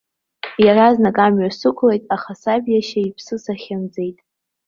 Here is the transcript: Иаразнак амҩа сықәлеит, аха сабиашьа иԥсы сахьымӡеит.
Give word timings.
Иаразнак 0.65 1.17
амҩа 1.25 1.49
сықәлеит, 1.59 2.03
аха 2.15 2.31
сабиашьа 2.41 2.99
иԥсы 3.01 3.35
сахьымӡеит. 3.43 4.17